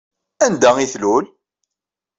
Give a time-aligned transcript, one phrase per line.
[0.45, 1.25] Anda ay tlul?